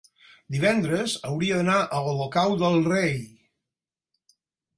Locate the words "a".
1.81-1.99